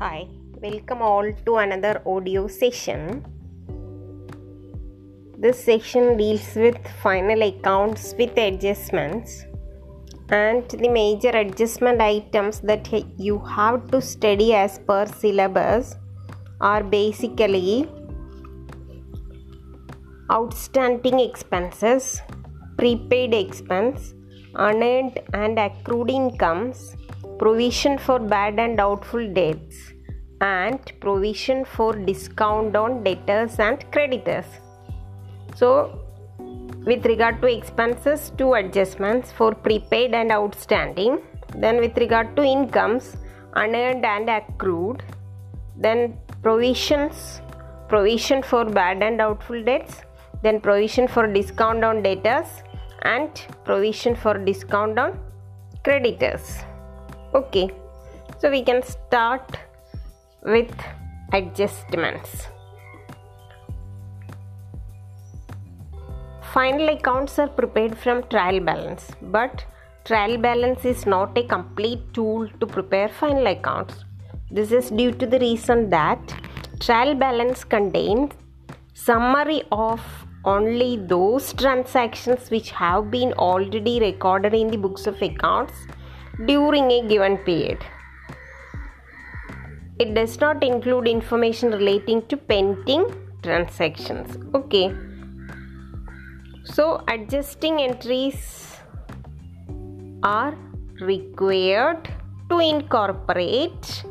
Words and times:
Hi, 0.00 0.26
welcome 0.62 1.02
all 1.02 1.30
to 1.44 1.56
another 1.56 2.00
audio 2.06 2.46
session. 2.48 3.22
This 5.36 5.62
section 5.62 6.16
deals 6.16 6.54
with 6.56 6.78
final 7.02 7.42
accounts 7.42 8.14
with 8.18 8.38
adjustments 8.38 9.44
and 10.30 10.66
the 10.70 10.88
major 10.88 11.28
adjustment 11.28 12.00
items 12.00 12.60
that 12.60 12.88
you 13.18 13.40
have 13.40 13.90
to 13.90 14.00
study 14.00 14.54
as 14.54 14.78
per 14.78 15.04
syllabus 15.04 15.96
are 16.62 16.82
basically 16.82 17.86
outstanding 20.32 21.20
expenses, 21.20 22.22
prepaid 22.78 23.34
expense, 23.34 24.14
unearned 24.54 25.20
and 25.32 25.58
accrued 25.58 26.10
incomes, 26.10 26.96
provision 27.38 27.98
for 27.98 28.18
bad 28.18 28.58
and 28.58 28.76
doubtful 28.76 29.32
debts, 29.32 29.76
and 30.40 30.80
provision 31.00 31.64
for 31.64 31.94
discount 31.94 32.76
on 32.76 33.02
debtors 33.04 33.58
and 33.58 33.84
creditors. 33.92 34.46
So, 35.56 36.00
with 36.86 37.04
regard 37.04 37.40
to 37.42 37.46
expenses, 37.46 38.32
two 38.38 38.54
adjustments 38.54 39.30
for 39.32 39.54
prepaid 39.54 40.14
and 40.14 40.32
outstanding. 40.32 41.20
Then, 41.54 41.78
with 41.78 41.96
regard 41.98 42.36
to 42.36 42.42
incomes, 42.42 43.16
unearned 43.54 44.04
and 44.04 44.30
accrued. 44.30 45.02
Then, 45.76 46.18
provisions, 46.42 47.42
provision 47.88 48.42
for 48.42 48.64
bad 48.64 49.02
and 49.02 49.18
doubtful 49.18 49.62
debts. 49.62 50.02
Then, 50.42 50.60
provision 50.60 51.06
for 51.06 51.26
discount 51.26 51.84
on 51.84 52.02
debtors 52.02 52.62
and 53.02 53.30
provision 53.64 54.14
for 54.14 54.38
discount 54.38 54.98
on 54.98 55.18
creditors. 55.84 56.58
Okay, 57.34 57.70
so 58.38 58.50
we 58.50 58.62
can 58.62 58.82
start 58.82 59.56
with 60.42 60.72
adjustments. 61.32 62.46
Final 66.52 66.88
accounts 66.88 67.38
are 67.38 67.48
prepared 67.48 67.96
from 67.96 68.24
trial 68.24 68.58
balance, 68.58 69.12
but 69.22 69.64
trial 70.04 70.36
balance 70.36 70.84
is 70.84 71.06
not 71.06 71.38
a 71.38 71.44
complete 71.44 72.12
tool 72.12 72.48
to 72.58 72.66
prepare 72.66 73.08
final 73.08 73.46
accounts. 73.46 74.04
This 74.50 74.72
is 74.72 74.90
due 74.90 75.12
to 75.12 75.26
the 75.26 75.38
reason 75.38 75.90
that 75.90 76.18
trial 76.80 77.14
balance 77.14 77.62
contains 77.62 78.32
summary 78.94 79.62
of 79.70 80.00
only 80.44 80.96
those 80.96 81.52
transactions 81.52 82.50
which 82.50 82.70
have 82.70 83.10
been 83.10 83.32
already 83.34 84.00
recorded 84.00 84.54
in 84.54 84.68
the 84.68 84.78
books 84.78 85.06
of 85.06 85.20
accounts 85.20 85.74
during 86.46 86.90
a 86.90 87.06
given 87.06 87.36
period. 87.38 87.78
It 89.98 90.14
does 90.14 90.40
not 90.40 90.64
include 90.64 91.06
information 91.06 91.72
relating 91.72 92.26
to 92.28 92.36
pending 92.38 93.04
transactions. 93.42 94.38
Okay. 94.54 94.94
So, 96.64 97.04
adjusting 97.08 97.80
entries 97.80 98.78
are 100.22 100.56
required 101.00 102.08
to 102.48 102.58
incorporate 102.60 104.04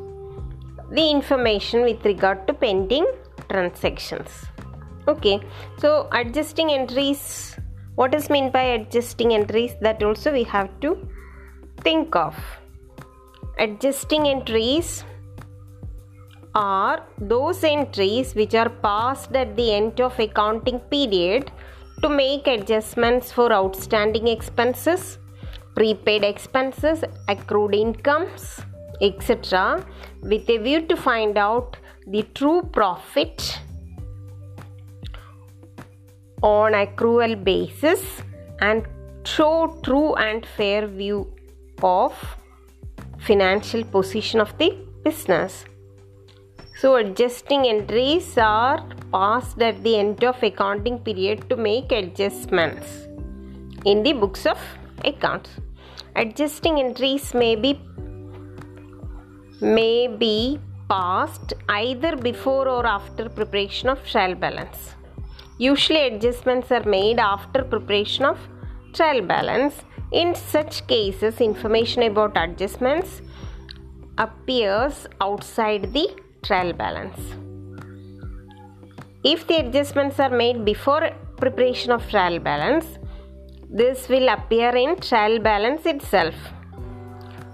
the 0.91 1.09
information 1.09 1.81
with 1.81 2.03
regard 2.05 2.45
to 2.47 2.53
pending 2.53 3.08
transactions. 3.49 4.45
Okay, 5.09 5.39
so 5.79 6.07
adjusting 6.11 6.69
entries, 6.69 7.55
what 7.95 8.13
is 8.13 8.29
meant 8.29 8.53
by 8.53 8.61
adjusting 8.77 9.33
entries? 9.33 9.71
That 9.81 10.03
also 10.03 10.31
we 10.31 10.43
have 10.43 10.69
to 10.81 11.07
think 11.81 12.15
of. 12.15 12.35
Adjusting 13.57 14.27
entries 14.27 15.03
are 16.53 17.07
those 17.17 17.63
entries 17.63 18.36
which 18.36 18.53
are 18.53 18.69
passed 18.69 19.36
at 19.36 19.55
the 19.55 19.73
end 19.73 19.99
of 19.99 20.19
accounting 20.19 20.80
period 20.92 21.52
to 22.03 22.09
make 22.09 22.45
adjustments 22.45 23.31
for 23.31 23.52
outstanding 23.52 24.27
expenses, 24.27 25.17
prepaid 25.73 26.23
expenses, 26.23 27.03
accrued 27.27 27.73
incomes, 27.73 28.59
etc., 29.02 29.83
with 30.21 30.48
a 30.49 30.59
view 30.59 30.86
to 30.86 30.95
find 30.95 31.36
out 31.36 31.77
the 32.05 32.21
true 32.36 32.61
profit 32.71 33.59
on 36.42 36.73
accrual 36.73 37.44
basis 37.44 38.02
and 38.60 38.86
show 39.23 39.80
true 39.83 40.16
and 40.16 40.45
fair 40.45 40.88
view 40.88 41.27
of 41.83 42.14
financial 43.20 43.83
position 43.83 44.39
of 44.39 44.58
the 44.58 44.78
business. 45.04 45.66
So, 46.80 46.95
adjusting 46.95 47.67
entries 47.67 48.38
are 48.38 48.82
passed 49.11 49.61
at 49.61 49.83
the 49.83 49.98
end 49.98 50.23
of 50.23 50.42
accounting 50.42 50.99
period 50.99 51.49
to 51.49 51.58
make 51.58 51.92
adjustments 51.92 53.08
in 53.86 54.04
the 54.04 54.14
books 54.14 54.45
of 54.45 54.58
accounts. 55.04 55.49
Adjusting 56.16 56.80
entries 56.80 57.33
may 57.33 57.55
be 57.55 57.80
may 59.61 60.08
be 60.08 60.60
passed 60.89 61.54
either 61.67 62.16
before 62.16 62.67
or 62.70 62.86
after 62.86 63.28
preparation 63.28 63.89
of 63.89 64.05
trial 64.05 64.36
balance. 64.36 64.95
Usually, 65.59 66.03
adjustments 66.08 66.71
are 66.71 66.86
made 66.86 67.20
after 67.20 67.64
preparation 67.64 68.23
of 68.23 68.39
trial 68.93 69.21
balance. 69.21 69.83
In 70.14 70.33
such 70.33 70.87
cases, 70.87 71.42
information 71.42 72.03
about 72.03 72.37
adjustments 72.37 73.21
appears 74.17 75.05
outside 75.19 75.92
the 75.93 76.08
trial 76.43 76.71
balance. 76.71 77.19
If 79.23 79.48
the 79.48 79.58
adjustments 79.58 80.17
are 80.17 80.30
made 80.30 80.64
before 80.64 81.11
preparation 81.36 81.92
of 81.92 82.09
trial 82.09 82.39
balance, 82.39 82.86
this 83.69 84.08
will 84.08 84.30
appear 84.30 84.69
in 84.69 84.95
trial 85.02 85.39
balance 85.39 85.86
itself. 85.86 86.36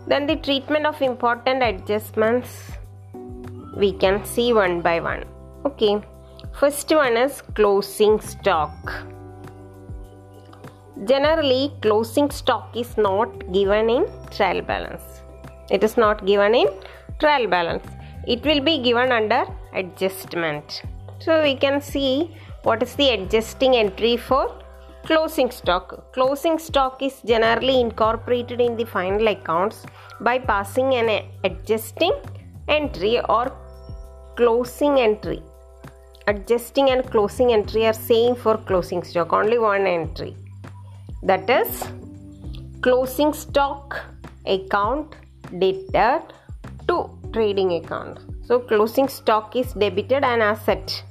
Then, 0.07 0.27
the 0.27 0.35
treatment 0.35 0.85
of 0.85 1.01
important 1.01 1.63
adjustments 1.63 2.71
we 3.75 3.93
can 3.93 4.23
see 4.23 4.53
one 4.53 4.81
by 4.81 4.99
one. 4.99 5.25
Okay, 5.65 6.01
first 6.59 6.89
one 6.95 7.17
is 7.17 7.41
closing 7.57 8.13
stock. 8.21 8.75
Generally, 11.03 11.73
closing 11.81 12.29
stock 12.31 12.75
is 12.81 12.97
not 12.97 13.29
given 13.51 13.89
in 13.89 14.03
trial 14.35 14.61
balance. 14.61 15.03
It 15.69 15.83
is 15.83 15.97
not 15.97 16.25
given 16.25 16.55
in 16.55 16.67
trial 17.19 17.47
balance. 17.47 17.87
It 18.25 18.45
will 18.45 18.61
be 18.61 18.77
given 18.81 19.11
under 19.11 19.43
adjustment. 19.73 20.83
So 21.19 21.43
we 21.43 21.55
can 21.55 21.81
see 21.81 22.31
what 22.63 22.81
is 22.81 22.95
the 22.95 23.09
adjusting 23.15 23.75
entry 23.75 24.15
for 24.15 24.45
closing 25.03 25.51
stock. 25.51 26.13
Closing 26.13 26.57
stock 26.57 27.01
is 27.01 27.21
generally 27.25 27.81
incorporated 27.81 28.61
in 28.61 28.77
the 28.77 28.85
final 28.85 29.27
accounts 29.27 29.85
by 30.21 30.39
passing 30.39 30.95
an 30.95 31.09
adjusting 31.43 32.15
entry 32.69 33.19
or 33.27 33.51
closing 34.37 34.99
entry. 34.99 35.41
Adjusting 36.27 36.89
and 36.89 37.05
closing 37.11 37.53
entry 37.53 37.85
are 37.85 37.93
same 37.93 38.35
for 38.35 38.57
closing 38.57 39.03
stock, 39.03 39.31
only 39.31 39.59
one 39.59 39.85
entry. 39.85 40.35
That 41.21 41.49
is 41.49 41.83
closing 42.81 43.31
stock 43.33 43.99
account 44.45 45.15
debtor 45.59 46.23
to 46.87 47.09
trading 47.31 47.73
account. 47.73 48.19
So 48.47 48.59
closing 48.59 49.07
stock 49.07 49.55
is 49.55 49.73
debited 49.73 50.23
an 50.23 50.41
asset 50.41 51.03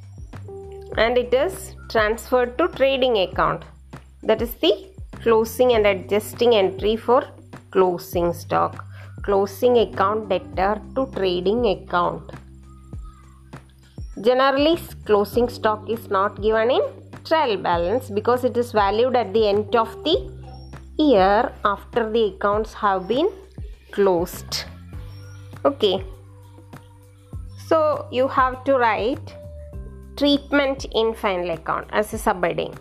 and 0.96 1.16
it 1.16 1.32
is 1.32 1.76
transferred 1.90 2.58
to 2.58 2.68
trading 2.68 3.18
account. 3.18 3.64
That 4.22 4.42
is 4.42 4.54
the 4.54 4.72
closing 5.22 5.74
and 5.74 5.86
adjusting 5.86 6.54
entry 6.56 6.96
for 6.96 7.24
closing 7.70 8.32
stock 8.32 8.84
closing 9.24 9.78
account 9.78 10.28
debtor 10.28 10.80
to 10.94 11.06
trading 11.16 11.66
account 11.66 12.30
generally 14.20 14.78
closing 15.04 15.48
stock 15.48 15.88
is 15.90 16.08
not 16.08 16.40
given 16.40 16.70
in 16.70 16.82
trial 17.24 17.56
balance 17.56 18.10
because 18.10 18.44
it 18.44 18.56
is 18.56 18.70
valued 18.72 19.16
at 19.16 19.32
the 19.32 19.48
end 19.48 19.74
of 19.74 19.92
the 20.04 20.30
year 20.98 21.52
after 21.64 22.10
the 22.10 22.24
accounts 22.34 22.72
have 22.74 23.08
been 23.08 23.28
closed. 23.90 24.64
Okay, 25.64 26.04
so 27.66 28.06
you 28.12 28.28
have 28.28 28.62
to 28.64 28.76
write 28.76 29.34
treatment 30.16 30.86
in 30.92 31.14
final 31.14 31.50
account 31.50 31.88
as 31.92 32.12
a 32.14 32.16
subheading. 32.16 32.76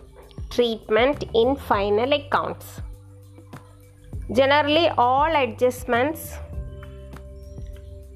Treatment 0.50 1.24
in 1.34 1.56
final 1.56 2.12
accounts. 2.12 2.80
Generally, 4.32 4.90
all 4.96 5.34
adjustments 5.34 6.34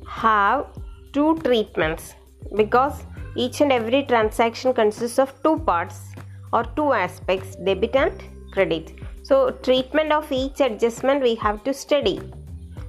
have 0.06 0.66
two 1.12 1.36
treatments 1.38 2.14
because 2.56 3.04
each 3.36 3.60
and 3.60 3.72
every 3.72 4.04
transaction 4.04 4.72
consists 4.74 5.18
of 5.18 5.32
two 5.42 5.58
parts 5.60 6.12
or 6.52 6.64
two 6.76 6.92
aspects 6.92 7.56
debit 7.56 7.94
and 7.94 8.22
credit. 8.52 8.92
So 9.22 9.50
treatment 9.50 10.12
of 10.12 10.30
each 10.32 10.60
adjustment 10.60 11.22
we 11.22 11.34
have 11.36 11.62
to 11.64 11.74
study. 11.74 12.20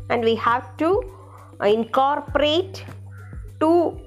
And 0.09 0.23
we 0.23 0.35
have 0.35 0.75
to 0.77 1.03
incorporate 1.63 2.83
two 3.59 3.99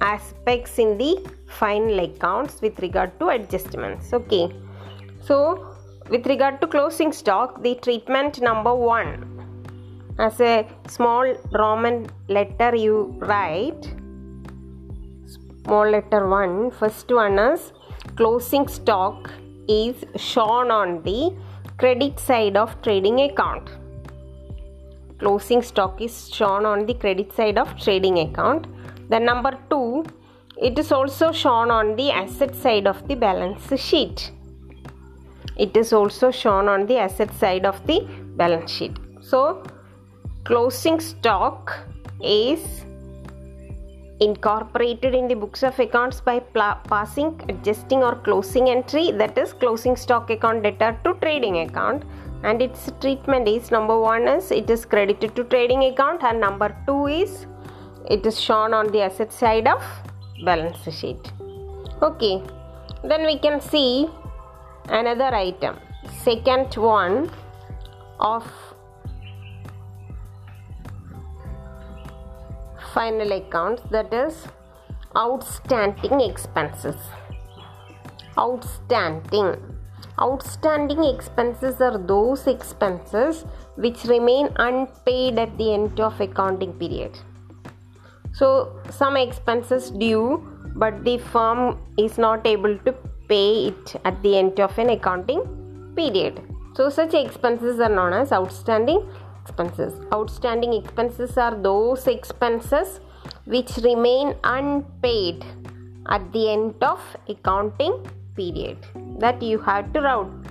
aspects 0.00 0.78
in 0.78 0.98
the 0.98 1.26
final 1.46 1.98
accounts 2.00 2.60
with 2.60 2.78
regard 2.80 3.18
to 3.18 3.28
adjustments. 3.28 4.12
Okay, 4.12 4.54
so 5.22 5.74
with 6.10 6.26
regard 6.26 6.60
to 6.60 6.66
closing 6.66 7.12
stock, 7.12 7.62
the 7.62 7.74
treatment 7.76 8.40
number 8.40 8.74
one. 8.74 9.32
As 10.18 10.40
a 10.40 10.66
small 10.86 11.34
Roman 11.52 12.06
letter 12.28 12.74
you 12.74 13.14
write 13.18 13.94
small 15.66 15.88
letter 15.94 16.20
1 16.28 16.70
first 16.80 17.12
one 17.22 17.38
is 17.44 17.62
closing 18.18 18.66
stock 18.68 19.30
is 19.68 20.04
shown 20.16 20.70
on 20.70 21.02
the 21.06 21.20
credit 21.80 22.20
side 22.20 22.56
of 22.56 22.80
trading 22.82 23.18
account. 23.20 23.68
Closing 25.18 25.62
stock 25.70 26.00
is 26.00 26.14
shown 26.36 26.64
on 26.72 26.86
the 26.86 26.94
credit 26.94 27.32
side 27.32 27.58
of 27.58 27.76
trading 27.84 28.18
account. 28.18 28.68
Then 29.10 29.24
number 29.24 29.52
2 29.70 30.04
it 30.68 30.78
is 30.78 30.92
also 30.92 31.32
shown 31.32 31.70
on 31.78 31.96
the 31.96 32.10
asset 32.12 32.54
side 32.54 32.86
of 32.86 33.06
the 33.08 33.16
balance 33.16 33.68
sheet. 33.88 34.30
It 35.56 35.76
is 35.76 35.92
also 35.92 36.30
shown 36.30 36.68
on 36.68 36.86
the 36.86 36.98
asset 36.98 37.34
side 37.34 37.66
of 37.66 37.84
the 37.88 38.00
balance 38.36 38.70
sheet. 38.70 38.96
So 39.20 39.64
closing 40.44 41.00
stock 41.00 41.76
is 42.22 42.85
incorporated 44.20 45.14
in 45.14 45.28
the 45.28 45.34
books 45.34 45.62
of 45.62 45.78
accounts 45.78 46.20
by 46.20 46.38
passing 46.92 47.38
adjusting 47.48 48.02
or 48.02 48.14
closing 48.16 48.70
entry 48.70 49.10
that 49.12 49.36
is 49.36 49.52
closing 49.52 49.96
stock 49.96 50.30
account 50.30 50.62
debtor 50.62 50.98
to 51.04 51.14
trading 51.20 51.58
account. 51.60 52.04
And 52.42 52.62
its 52.62 52.90
treatment 53.00 53.48
is 53.48 53.70
number 53.70 53.98
one 53.98 54.28
is 54.28 54.50
it 54.50 54.70
is 54.70 54.84
credited 54.84 55.34
to 55.36 55.44
trading 55.44 55.84
account 55.84 56.22
and 56.22 56.40
number 56.40 56.74
two 56.86 57.06
is 57.06 57.46
it 58.08 58.24
is 58.24 58.40
shown 58.40 58.72
on 58.72 58.92
the 58.92 59.02
asset 59.02 59.32
side 59.32 59.66
of 59.66 59.82
balance 60.44 60.82
sheet. 60.94 61.32
Okay 62.02 62.42
then 63.02 63.24
we 63.24 63.38
can 63.38 63.60
see 63.60 64.08
another 64.88 65.34
item. 65.34 65.76
Second 66.22 66.74
one 66.74 67.30
of 68.20 68.44
final 72.96 73.32
accounts 73.32 73.82
that 73.90 74.12
is 74.24 74.34
outstanding 75.24 76.20
expenses. 76.20 76.96
Outstanding. 78.38 79.50
Outstanding 80.20 81.04
expenses 81.04 81.80
are 81.80 81.98
those 81.98 82.46
expenses 82.46 83.44
which 83.76 84.04
remain 84.04 84.48
unpaid 84.56 85.38
at 85.38 85.56
the 85.58 85.74
end 85.74 86.00
of 86.00 86.20
accounting 86.20 86.72
period. 86.82 87.18
So 88.32 88.48
some 88.90 89.16
expenses 89.16 89.90
due 89.90 90.28
but 90.74 91.04
the 91.04 91.18
firm 91.18 91.78
is 91.98 92.18
not 92.18 92.46
able 92.46 92.78
to 92.86 92.92
pay 93.28 93.68
it 93.68 93.96
at 94.04 94.22
the 94.22 94.36
end 94.38 94.60
of 94.60 94.78
an 94.78 94.90
accounting 94.90 95.42
period. 95.96 96.42
So 96.74 96.88
such 96.90 97.14
expenses 97.14 97.80
are 97.80 97.94
known 97.98 98.12
as 98.12 98.32
outstanding 98.32 99.00
expenses. 99.46 99.92
Outstanding 100.12 100.72
expenses 100.72 101.38
are 101.38 101.54
those 101.54 102.06
expenses 102.06 103.00
which 103.44 103.76
remain 103.88 104.34
unpaid 104.44 105.44
at 106.08 106.32
the 106.32 106.50
end 106.50 106.82
of 106.82 107.00
accounting 107.28 107.94
period 108.36 108.78
that 109.18 109.40
you 109.42 109.58
have 109.58 109.92
to 109.92 110.00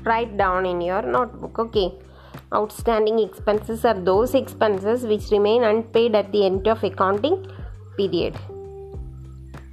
write 0.03 0.37
down 0.37 0.65
in 0.65 0.81
your 0.81 1.01
notebook 1.01 1.59
okay? 1.59 1.93
Outstanding 2.53 3.19
expenses 3.19 3.83
are 3.85 3.99
those 4.11 4.33
expenses 4.33 5.03
which 5.03 5.29
remain 5.31 5.63
unpaid 5.63 6.15
at 6.15 6.31
the 6.31 6.45
end 6.45 6.67
of 6.67 6.83
accounting 6.83 7.45
period. 7.97 8.35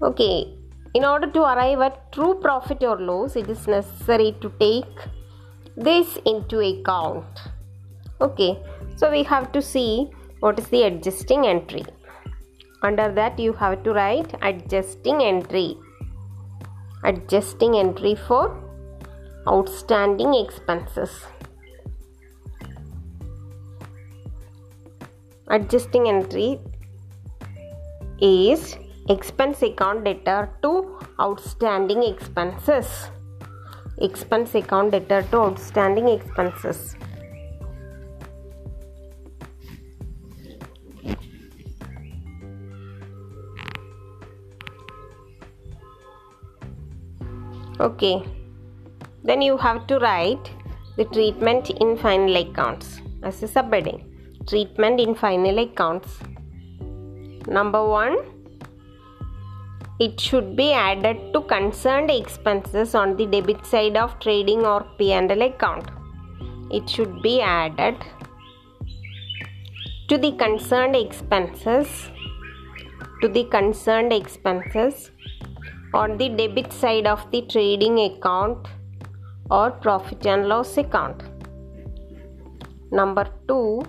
Okay 0.03 0.59
in 0.95 1.05
order 1.07 1.27
to 1.27 1.41
arrive 1.41 1.81
at 1.81 2.13
true 2.13 2.35
profit 2.47 2.83
or 2.83 2.99
loss 3.01 3.37
it 3.37 3.49
is 3.49 3.67
necessary 3.67 4.37
to 4.43 4.53
take 4.61 4.99
this 5.77 6.19
into 6.27 6.59
account. 6.61 7.25
Okay 8.21 8.59
so 8.97 9.11
we 9.11 9.23
have 9.25 9.53
to 9.53 9.63
see 9.63 10.11
what 10.41 10.59
is 10.59 10.67
the 10.69 10.83
adjusting 10.85 11.47
entry. 11.47 11.85
Under 12.83 13.13
that 13.13 13.39
you 13.39 13.53
have 13.53 13.83
to 13.85 13.93
write 13.93 14.35
adjusting 14.43 15.23
entry. 15.23 15.77
Adjusting 17.05 17.77
entry 17.77 18.15
for 18.15 18.45
outstanding 19.49 20.35
expenses. 20.35 21.27
Adjusting 25.49 26.09
entry 26.09 26.59
is 28.21 28.77
expense 29.09 29.63
account 29.63 30.05
debtor 30.05 30.51
to 30.63 30.99
outstanding 31.21 32.03
expenses. 32.03 33.09
Expense 33.99 34.55
account 34.55 34.93
debtor 34.93 35.23
to 35.31 35.37
outstanding 35.37 36.09
expenses 36.09 36.97
okay. 47.89 48.23
Then 49.25 49.43
you 49.43 49.57
have 49.57 49.87
to 49.89 49.99
write 49.99 50.51
the 50.97 51.05
treatment 51.07 51.71
in 51.71 51.97
final 51.97 52.37
accounts. 52.37 53.01
As 53.23 53.43
a 53.43 53.47
subheading 53.47 54.01
treatment 54.49 55.01
in 55.01 55.15
final 55.15 55.59
accounts. 55.59 56.19
Number 57.47 57.85
1 57.87 58.17
it 60.01 60.19
should 60.19 60.57
be 60.57 60.73
added 60.73 61.19
to 61.33 61.41
concerned 61.43 62.11
expenses 62.11 62.95
on 62.95 63.17
the 63.17 63.27
debit 63.27 63.65
side 63.65 63.97
of 63.97 64.19
trading 64.19 64.65
or 64.67 64.85
P&L 64.99 65.43
account. 65.43 65.91
It 66.71 66.89
should 66.89 67.23
be 67.23 67.41
added 67.41 67.97
to 70.09 70.19
the 70.19 70.33
concerned 70.33 70.97
expenses 70.97 72.11
to 73.21 73.29
the 73.29 73.45
concerned 73.45 74.13
expenses 74.13 75.13
on 75.95 76.17
the 76.19 76.29
debit 76.29 76.73
side 76.73 77.07
of 77.07 77.31
the 77.31 77.43
trading 77.43 77.99
account 78.01 78.69
or 79.51 79.71
profit 79.71 80.27
and 80.27 80.49
loss 80.49 80.77
account. 80.79 81.23
Number 82.91 83.27
2 83.49 83.83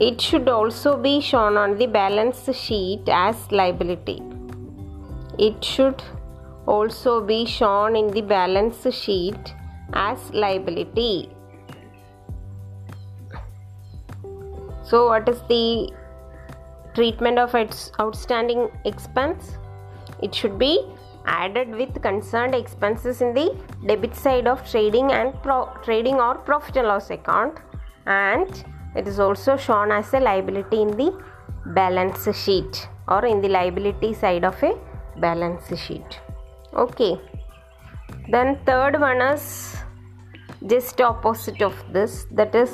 it 0.00 0.20
should 0.20 0.48
also 0.48 0.96
be 0.96 1.20
shown 1.20 1.56
on 1.56 1.76
the 1.76 1.86
balance 1.86 2.48
sheet 2.56 3.02
as 3.08 3.36
liability. 3.50 4.22
It 5.38 5.62
should 5.62 6.02
also 6.66 7.20
be 7.20 7.44
shown 7.44 7.96
in 7.96 8.08
the 8.08 8.22
balance 8.22 8.86
sheet 8.94 9.54
as 9.92 10.30
liability. 10.30 11.30
So, 14.82 15.08
what 15.08 15.28
is 15.28 15.42
the 15.48 15.92
treatment 16.94 17.38
of 17.38 17.54
its 17.54 17.92
outstanding 18.00 18.70
expense? 18.84 19.58
It 20.22 20.34
should 20.34 20.58
be 20.58 20.74
added 21.26 21.68
with 21.70 22.00
concerned 22.02 22.54
expenses 22.54 23.20
in 23.20 23.34
the 23.34 23.56
debit 23.86 24.14
side 24.14 24.46
of 24.46 24.68
trading 24.70 25.12
and 25.12 25.34
pro- 25.42 25.72
trading 25.82 26.16
or 26.26 26.34
profit 26.36 26.76
and 26.76 26.88
loss 26.88 27.10
account. 27.10 27.58
And 28.06 28.64
it 28.96 29.06
is 29.06 29.20
also 29.20 29.56
shown 29.56 29.92
as 29.92 30.12
a 30.14 30.20
liability 30.20 30.82
in 30.82 30.96
the 30.96 31.22
balance 31.66 32.24
sheet 32.36 32.88
or 33.08 33.24
in 33.26 33.40
the 33.40 33.48
liability 33.48 34.14
side 34.14 34.44
of 34.44 34.62
a 34.62 34.72
balance 35.18 35.68
sheet. 35.78 36.20
Okay. 36.74 37.20
Then 38.28 38.58
third 38.64 39.00
one 39.00 39.20
is 39.20 39.76
just 40.66 41.00
opposite 41.00 41.62
of 41.62 41.74
this 41.92 42.26
that 42.32 42.54
is 42.54 42.72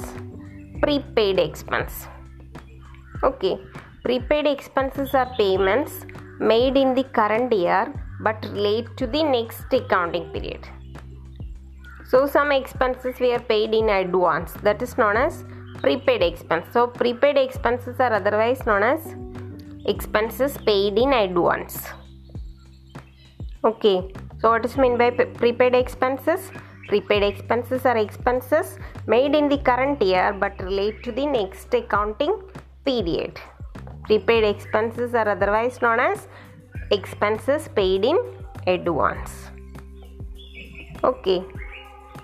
prepaid 0.82 1.38
expense. 1.38 2.06
Okay. 3.22 3.58
Prepaid 4.04 4.46
expenses 4.46 5.14
are 5.14 5.34
payments 5.36 6.06
made 6.38 6.76
in 6.76 6.94
the 6.94 7.04
current 7.04 7.52
year 7.52 7.92
but 8.20 8.44
relate 8.52 8.88
to 8.96 9.06
the 9.06 9.22
next 9.22 9.72
accounting 9.72 10.30
period. 10.32 10.66
So, 12.04 12.26
some 12.26 12.52
expenses 12.52 13.18
were 13.18 13.40
paid 13.40 13.74
in 13.74 13.88
advance 13.88 14.52
that 14.62 14.80
is 14.80 14.96
known 14.96 15.16
as 15.16 15.44
prepaid 15.82 16.22
expense. 16.22 16.66
So, 16.72 16.86
prepaid 16.86 17.36
expenses 17.36 17.98
are 17.98 18.12
otherwise 18.12 18.64
known 18.64 18.82
as 18.82 19.14
expenses 19.86 20.56
paid 20.58 20.98
in 20.98 21.12
advance. 21.12 21.88
Okay, 23.64 24.12
so 24.40 24.50
what 24.50 24.64
is 24.64 24.76
meant 24.76 24.98
by 24.98 25.10
prepaid 25.10 25.74
expenses? 25.74 26.52
Prepaid 26.88 27.24
expenses 27.24 27.84
are 27.84 27.96
expenses 27.96 28.78
made 29.08 29.34
in 29.34 29.48
the 29.48 29.58
current 29.58 30.00
year 30.00 30.32
but 30.32 30.62
relate 30.62 31.02
to 31.02 31.10
the 31.10 31.26
next 31.26 31.74
accounting 31.74 32.40
period. 32.84 33.40
Prepaid 34.06 34.44
expenses 34.44 35.14
are 35.14 35.28
otherwise 35.28 35.82
known 35.82 36.00
as 36.00 36.28
expenses 36.90 37.68
paid 37.68 38.04
in 38.04 38.18
advance. 38.66 39.50
Okay. 41.02 41.44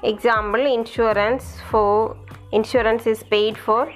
Example 0.03 0.67
insurance 0.67 1.59
for 1.71 2.17
insurance 2.53 3.07
is 3.07 3.23
paid 3.23 3.57
for 3.57 3.93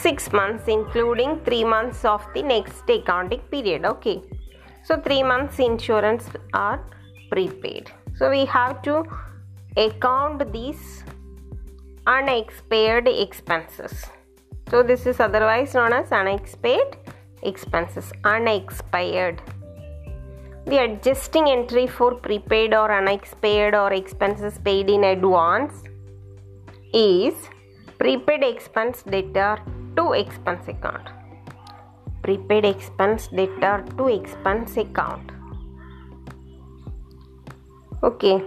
6 0.00 0.32
months 0.32 0.68
including 0.68 1.40
3 1.44 1.64
months 1.64 2.04
of 2.04 2.26
the 2.34 2.42
next 2.42 2.88
accounting 2.96 3.40
period 3.52 3.84
okay 3.84 4.20
so 4.84 4.96
3 5.06 5.22
months 5.30 5.58
insurance 5.58 6.28
are 6.52 6.78
prepaid 7.30 7.90
so 8.18 8.30
we 8.36 8.44
have 8.44 8.76
to 8.82 8.94
account 9.86 10.44
these 10.52 10.84
unexpired 12.06 13.08
expenses 13.24 13.94
so 14.70 14.82
this 14.82 15.06
is 15.06 15.20
otherwise 15.20 15.74
known 15.74 15.92
as 15.92 16.12
unexpired 16.12 16.96
expenses 17.42 18.12
unexpired. 18.24 19.40
The 20.66 20.82
adjusting 20.84 21.48
entry 21.48 21.86
for 21.86 22.14
prepaid 22.14 22.74
or 22.74 22.90
unexpired 22.92 23.74
or 23.74 23.92
expenses 23.92 24.58
paid 24.58 24.90
in 24.90 25.04
advance 25.04 25.82
is 26.92 27.34
prepaid 27.98 28.44
expense 28.44 29.02
debtor 29.02 29.58
to 29.96 30.12
expense 30.12 30.68
account. 30.68 31.08
Prepaid 32.22 32.64
expense 32.64 33.28
debtor 33.28 33.84
to 33.96 34.08
expense 34.08 34.76
account. 34.76 35.30
Okay. 38.02 38.42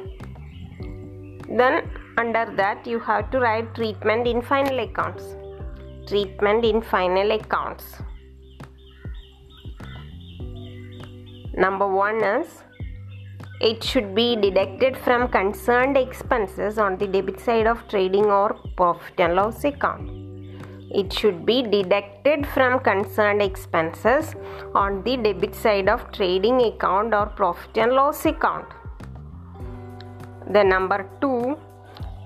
Then 1.49 1.89
under 2.17 2.45
that 2.55 2.85
you 2.85 2.99
have 2.99 3.31
to 3.31 3.39
write 3.39 3.73
treatment 3.73 4.27
in 4.27 4.41
final 4.41 4.79
accounts 4.79 5.23
treatment 6.11 6.63
in 6.71 6.81
final 6.95 7.31
accounts 7.39 7.85
Number 11.53 11.85
one 11.85 12.23
is 12.23 12.63
it 13.59 13.83
should 13.83 14.15
be 14.15 14.37
deducted 14.37 14.95
from 14.97 15.27
concerned 15.27 15.97
expenses 15.97 16.77
on 16.77 16.97
the 16.97 17.07
debit 17.07 17.41
side 17.41 17.67
of 17.67 17.87
trading 17.89 18.25
or 18.25 18.53
profit 18.77 19.19
and 19.19 19.35
loss 19.35 19.65
account. 19.65 20.09
It 20.89 21.11
should 21.11 21.45
be 21.45 21.61
deducted 21.61 22.47
from 22.47 22.79
concerned 22.79 23.41
expenses 23.41 24.33
on 24.73 25.03
the 25.03 25.17
debit 25.17 25.53
side 25.53 25.89
of 25.89 26.09
trading 26.13 26.61
account 26.61 27.13
or 27.13 27.25
profit 27.27 27.77
and 27.77 27.91
loss 27.91 28.25
account. 28.25 28.65
The 30.49 30.63
number 30.63 31.09
two 31.19 31.57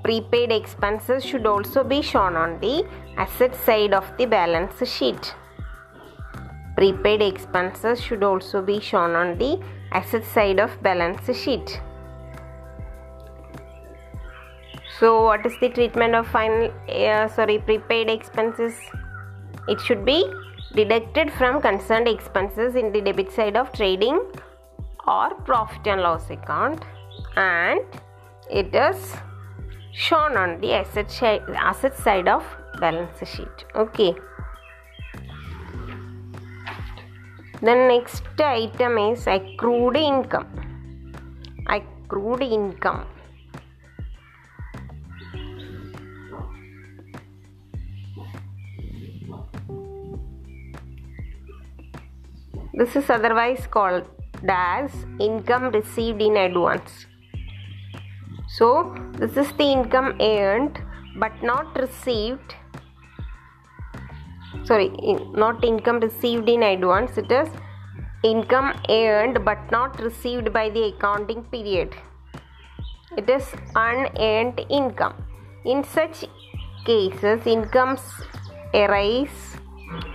prepaid 0.06 0.52
expenses 0.52 1.26
should 1.26 1.48
also 1.48 1.84
be 1.84 2.00
shown 2.00 2.36
on 2.36 2.60
the 2.60 2.86
asset 3.18 3.56
side 3.56 3.92
of 3.92 4.06
the 4.20 4.28
balance 4.28 4.88
sheet. 4.88 5.34
Prepaid 6.78 7.24
expenses 7.24 8.00
should 8.00 8.24
also 8.24 8.62
be 8.62 8.80
shown 8.80 9.16
on 9.16 9.36
the 9.40 9.60
asset 9.92 10.24
side 10.24 10.60
of 10.60 10.70
balance 10.84 11.36
sheet. 11.36 11.82
So, 15.00 15.24
what 15.24 15.44
is 15.44 15.54
the 15.60 15.70
treatment 15.70 16.14
of 16.14 16.28
final 16.28 16.72
uh, 16.88 17.28
sorry 17.28 17.58
prepaid 17.58 18.08
expenses? 18.08 18.76
It 19.68 19.82
should 19.82 20.06
be 20.06 20.24
deducted 20.76 21.34
from 21.34 21.62
concerned 21.62 22.08
expenses 22.08 22.76
in 22.76 22.92
the 22.92 23.02
debit 23.02 23.32
side 23.32 23.58
of 23.58 23.72
trading 23.74 24.20
or 25.08 25.34
profit 25.46 25.88
and 25.88 26.02
loss 26.02 26.30
account 26.30 26.86
and 27.36 27.82
it 28.52 28.76
is 28.76 29.16
shown 29.96 30.38
on 30.38 30.60
the 30.62 30.74
asset, 30.74 31.10
asset 31.24 31.98
side 31.98 32.28
of 32.28 32.44
balance 32.80 33.28
sheet 33.28 33.66
okay 33.74 34.14
The 37.62 37.74
next 37.74 38.24
item 38.38 38.98
is 38.98 39.26
accrued 39.26 39.96
income. 39.96 40.46
Accrued 41.68 42.44
income. 42.44 43.06
This 52.74 52.96
is 52.98 53.10
otherwise 53.10 53.66
called 53.66 54.06
as 54.48 54.92
income 55.20 55.72
received 55.72 56.22
in 56.22 56.36
advance. 56.38 57.08
So, 58.58 58.96
this 59.20 59.36
is 59.36 59.52
the 59.60 59.66
income 59.76 60.16
earned 60.22 60.80
but 61.18 61.44
not 61.44 61.78
received. 61.78 62.56
Sorry 64.64 64.90
not 65.44 65.64
income 65.64 66.00
received 66.00 66.48
in 66.48 66.64
advance. 66.64 67.18
It 67.18 67.32
is 67.32 67.50
income 68.24 68.70
earned 68.90 69.44
but 69.44 69.60
not 69.72 70.00
received 70.02 70.54
by 70.54 70.70
the 70.70 70.84
accounting 70.86 71.44
period. 71.56 71.96
It 73.18 73.30
is 73.30 73.46
unearned 73.76 74.62
income. 74.70 75.16
In 75.66 75.84
such 75.84 76.24
cases 76.86 77.46
incomes 77.46 78.02
arise 78.74 79.58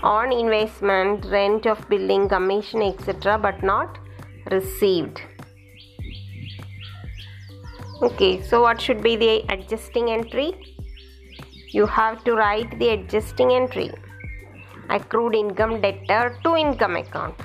on 0.02 0.32
investment 0.32 1.26
rent 1.26 1.66
of 1.66 1.88
building 1.90 2.28
commission 2.28 2.82
etc 2.82 3.36
but 3.38 3.62
not 3.62 3.98
received 4.50 5.20
okay 8.02 8.42
so 8.42 8.62
what 8.62 8.80
should 8.80 9.02
be 9.02 9.16
the 9.16 9.44
adjusting 9.52 10.10
entry? 10.10 10.52
You 11.68 11.86
have 11.86 12.24
to 12.24 12.34
write 12.34 12.78
the 12.78 12.88
adjusting 12.90 13.52
entry. 13.52 13.90
Accrued 14.88 15.34
income 15.34 15.80
debtor 15.80 16.38
to 16.42 16.56
income 16.56 16.96
account. 16.96 17.36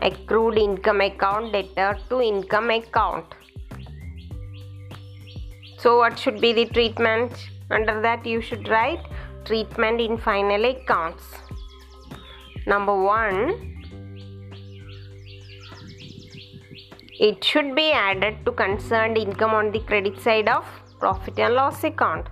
Accrued 0.00 0.58
income 0.58 1.00
account 1.00 1.52
debtor 1.52 1.98
to 2.08 2.20
income 2.20 2.70
account. 2.70 3.26
So 5.78 5.98
what 5.98 6.18
should 6.18 6.40
be 6.40 6.52
the 6.52 6.66
treatment? 6.66 7.32
Under 7.70 8.00
that 8.02 8.26
you 8.26 8.40
should 8.40 8.68
write 8.68 9.04
treatment 9.44 10.00
in 10.00 10.18
final 10.18 10.64
accounts. 10.64 11.24
Number 12.66 12.94
1 12.94 13.71
it 17.30 17.42
should 17.44 17.74
be 17.80 17.88
added 17.92 18.44
to 18.44 18.52
concerned 18.52 19.18
income 19.24 19.54
on 19.54 19.72
the 19.72 19.80
credit 19.90 20.20
side 20.20 20.48
of 20.48 20.64
profit 20.98 21.38
and 21.38 21.54
loss 21.54 21.84
account 21.84 22.28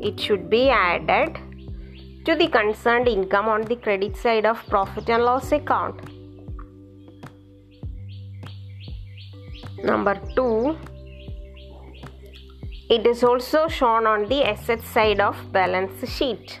it 0.00 0.18
should 0.20 0.48
be 0.50 0.68
added 0.68 1.38
to 2.24 2.34
the 2.34 2.48
concerned 2.48 3.08
income 3.08 3.48
on 3.48 3.62
the 3.62 3.76
credit 3.76 4.16
side 4.16 4.46
of 4.46 4.58
profit 4.68 5.08
and 5.10 5.24
loss 5.24 5.52
account. 5.52 6.00
Number 9.82 10.18
2 10.34 10.76
it 12.90 13.06
is 13.06 13.24
also 13.24 13.66
shown 13.68 14.06
on 14.06 14.28
the 14.28 14.44
asset 14.44 14.82
side 14.82 15.20
of 15.20 15.36
balance 15.52 16.08
sheet. 16.10 16.60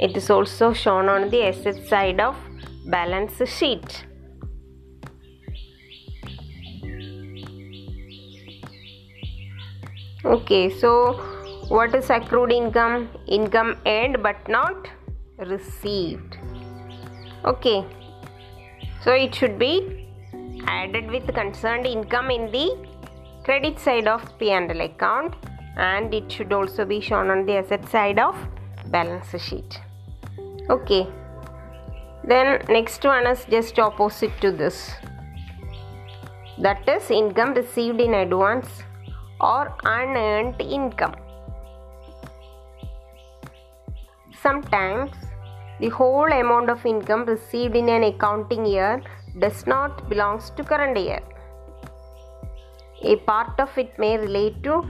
It 0.00 0.16
is 0.16 0.30
also 0.30 0.72
shown 0.72 1.08
on 1.08 1.28
the 1.30 1.44
asset 1.48 1.86
side 1.86 2.20
of 2.20 2.36
balance 2.86 3.42
sheet. 3.46 4.06
Okay, 10.24 10.70
so 10.70 11.14
what 11.68 11.94
is 11.94 12.10
accrued 12.10 12.52
income? 12.52 13.10
Income 13.26 13.78
earned 13.86 14.22
but 14.22 14.48
not 14.48 14.88
received. 15.38 16.38
Okay 17.44 17.84
so 19.04 19.12
it 19.12 19.34
should 19.34 19.58
be 19.58 19.74
added 20.66 21.10
with 21.10 21.26
concerned 21.34 21.86
income 21.86 22.30
in 22.30 22.50
the 22.50 22.66
credit 23.46 23.78
side 23.78 24.06
of 24.12 24.22
p&l 24.38 24.80
account 24.80 25.34
and 25.76 26.14
it 26.18 26.32
should 26.34 26.52
also 26.58 26.84
be 26.92 27.00
shown 27.08 27.30
on 27.34 27.44
the 27.44 27.56
asset 27.60 27.86
side 27.88 28.18
of 28.18 28.34
balance 28.86 29.34
sheet. 29.46 29.78
Okay 30.70 31.06
then 32.32 32.62
next 32.70 33.04
one 33.04 33.26
is 33.26 33.44
just 33.44 33.78
opposite 33.78 34.40
to 34.40 34.50
this. 34.50 34.92
That 36.58 36.88
is 36.88 37.10
income 37.10 37.52
received 37.52 38.00
in 38.00 38.14
advance 38.14 38.84
or 39.40 39.74
unearned 39.84 40.60
income 40.60 41.14
Sometimes 44.44 45.10
the 45.80 45.88
whole 45.88 46.30
amount 46.30 46.68
of 46.68 46.84
income 46.84 47.24
received 47.24 47.74
in 47.74 47.88
an 47.88 48.02
accounting 48.04 48.66
year 48.66 49.00
does 49.38 49.66
not 49.66 50.06
belongs 50.10 50.50
to 50.50 50.62
current 50.62 50.98
year. 50.98 51.20
A 53.02 53.16
part 53.28 53.58
of 53.58 53.70
it 53.78 53.98
may 53.98 54.18
relate 54.18 54.62
to 54.64 54.82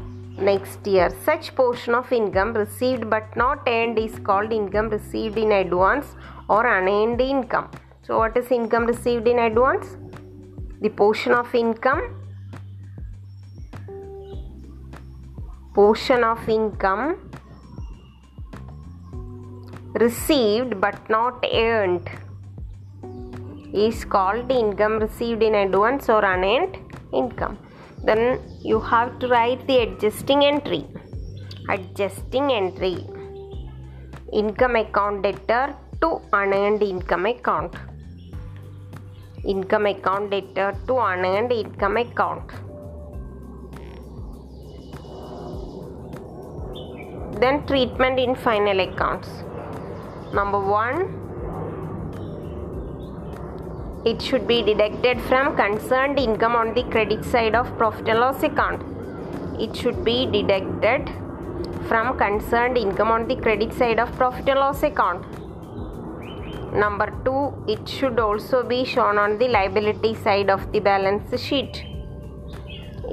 next 0.49 0.85
year. 0.89 1.09
Such 1.23 1.55
portion 1.55 1.95
of 1.95 2.11
income 2.13 2.53
received 2.53 3.09
but 3.09 3.37
not 3.37 3.63
earned 3.69 3.97
is 3.97 4.19
called 4.19 4.53
income 4.53 4.89
received 4.89 5.39
in 5.39 5.53
advance 5.53 6.17
or 6.49 6.67
unearned 6.67 7.21
income. 7.21 7.71
So, 8.03 8.19
what 8.19 8.37
is 8.37 8.51
income 8.51 8.87
received 8.87 9.29
in 9.29 9.39
advance? 9.39 9.97
The 10.81 10.89
portion 10.89 11.31
of 11.31 11.55
income 11.55 12.24
portion 15.75 16.23
of 16.23 16.49
income 16.49 17.07
received 20.03 20.81
but 20.81 20.99
not 21.15 21.45
earned 21.53 22.09
is 23.87 24.05
called 24.05 24.51
income 24.51 24.99
received 25.05 25.43
in 25.43 25.55
advance 25.57 26.09
or 26.09 26.25
unearned 26.25 26.77
income. 27.13 27.59
Then 28.05 28.41
you 28.63 28.79
have 28.81 29.19
to 29.21 29.29
write 29.29 29.67
the 29.67 29.79
adjusting 29.85 30.45
entry. 30.45 30.85
Adjusting 31.69 32.53
entry. 32.61 32.97
income 34.41 34.77
account 34.77 35.23
debtor 35.25 35.65
to 36.03 36.09
unearned 36.39 36.83
income 36.83 37.27
account 37.31 37.75
income 39.53 39.87
account 39.91 40.31
debtor 40.33 40.71
to 40.89 40.95
unearned 41.11 41.53
income 41.53 41.97
account 42.03 42.51
then 47.45 47.67
treatment 47.67 48.19
in 48.19 48.35
final 48.35 48.81
accounts. 48.81 49.29
Number 50.33 50.59
1 50.59 51.21
it 54.11 54.21
should 54.21 54.47
be 54.47 54.63
deducted 54.63 55.21
from 55.29 55.57
concerned 55.57 56.19
income 56.19 56.57
on 56.57 56.73
the 56.79 56.85
credit 56.95 57.23
side 57.25 57.55
of 57.61 57.67
profit 57.79 58.09
and 58.09 58.21
loss 58.21 58.43
account. 58.43 58.83
It 59.59 59.77
should 59.77 60.05
be 60.05 60.17
deducted 60.27 61.11
from 61.89 62.17
concerned 62.19 62.77
income 62.79 63.11
on 63.11 63.29
the 63.29 63.37
credit 63.37 63.73
side 63.73 63.99
of 63.99 64.11
profit 64.17 64.49
and 64.49 64.61
loss 64.65 64.83
account. 64.83 65.23
Number 66.85 67.09
2 67.25 67.73
it 67.77 67.89
should 67.89 68.19
also 68.19 68.63
be 68.75 68.85
shown 68.97 69.19
on 69.19 69.39
the 69.39 69.49
liability 69.49 70.15
side 70.27 70.51
of 70.51 70.73
the 70.73 70.81
balance 70.81 71.41
sheet. 71.47 71.85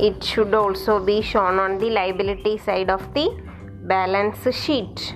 It 0.10 0.24
should 0.24 0.54
also 0.54 1.00
be 1.14 1.22
shown 1.22 1.60
on 1.60 1.78
the 1.78 1.90
liability 2.02 2.58
side 2.58 2.90
of 2.90 3.14
the 3.14 3.51
balance 3.82 4.48
sheet 4.56 5.16